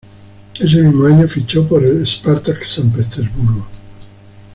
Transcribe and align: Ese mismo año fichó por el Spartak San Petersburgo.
Ese 0.59 0.81
mismo 0.81 1.05
año 1.05 1.27
fichó 1.27 1.67
por 1.67 1.83
el 1.83 2.01
Spartak 2.07 2.65
San 2.65 2.89
Petersburgo. 2.89 3.67